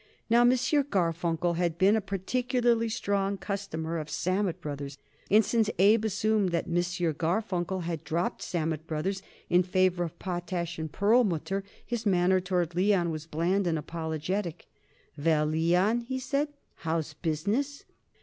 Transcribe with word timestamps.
Now, 0.31 0.41
M. 0.41 0.49
Garfunkel 0.49 1.57
had 1.57 1.77
been 1.77 1.95
a 1.95 2.01
particularly 2.01 2.89
strong 2.89 3.37
customer 3.37 3.99
of 3.99 4.09
Sammet 4.09 4.59
Brothers, 4.59 4.97
and 5.29 5.45
since 5.45 5.69
Abe 5.77 6.05
assumed 6.05 6.49
that 6.49 6.65
M. 6.65 6.73
Garfunkel 7.13 7.81
had 7.83 8.03
dropped 8.03 8.41
Sammet 8.41 8.87
Brothers 8.87 9.21
in 9.47 9.61
favor 9.61 10.03
of 10.03 10.17
Potash 10.17 10.79
& 10.85 10.91
Perlmutter 10.91 11.63
his 11.85 12.07
manner 12.07 12.39
toward 12.39 12.73
Leon 12.73 13.11
was 13.11 13.27
bland 13.27 13.67
and 13.67 13.77
apologetic. 13.77 14.65
"Well, 15.23 15.45
Leon," 15.45 15.99
he 16.01 16.17
said, 16.17 16.47
"how's 16.77 17.13
business?" 17.13 17.85